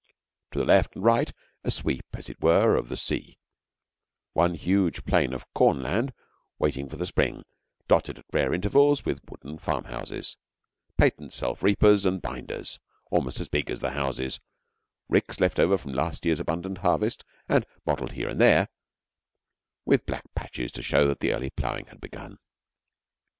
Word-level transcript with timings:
To 0.49 0.57
the 0.57 0.65
left 0.65 0.95
and 0.95 1.05
right, 1.05 1.31
a 1.63 1.69
sweep 1.69 2.05
as 2.15 2.27
it 2.27 2.41
were 2.41 2.75
of 2.75 2.89
the 2.89 2.97
sea, 2.97 3.37
one 4.33 4.55
huge 4.55 5.05
plain 5.05 5.31
of 5.31 5.45
corn 5.53 5.83
land 5.83 6.11
waiting 6.57 6.89
for 6.89 6.95
the 6.95 7.05
spring, 7.05 7.43
dotted 7.87 8.17
at 8.17 8.25
rare 8.33 8.51
intervals 8.51 9.05
with 9.05 9.21
wooden 9.29 9.59
farmhouses, 9.59 10.37
patent 10.97 11.33
self 11.33 11.61
reapers 11.61 12.03
and 12.03 12.19
binders 12.19 12.79
almost 13.11 13.39
as 13.39 13.47
big 13.47 13.69
as 13.69 13.79
the 13.79 13.91
houses, 13.91 14.39
ricks 15.07 15.39
left 15.39 15.59
over 15.59 15.77
from 15.77 15.93
last 15.93 16.25
year's 16.25 16.39
abundant 16.39 16.79
harvest, 16.79 17.23
and 17.47 17.67
mottled 17.85 18.13
here 18.13 18.27
and 18.29 18.41
there 18.41 18.69
with 19.85 20.07
black 20.07 20.23
patches 20.33 20.71
to 20.71 20.81
show 20.81 21.05
that 21.07 21.19
the 21.19 21.31
early 21.31 21.51
ploughing 21.51 21.85
had 21.85 22.01
begun. 22.01 22.39